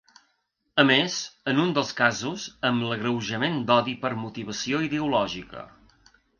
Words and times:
A 0.83 0.85
més, 0.89 1.17
en 1.51 1.61
un 1.63 1.73
dels 1.75 1.91
casos, 1.99 2.47
amb 2.71 2.87
l’agreujant 2.87 3.61
d’odi 3.69 3.97
per 4.07 4.13
motivació 4.25 4.85
ideològica. 4.91 5.71